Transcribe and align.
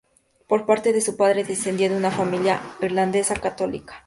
Por 0.47 0.65
parte 0.65 0.93
de 0.93 1.01
su 1.01 1.15
padre, 1.15 1.43
descendía 1.43 1.87
de 1.87 1.95
una 1.95 2.09
familia 2.09 2.59
irlandesa 2.81 3.35
católica. 3.35 3.99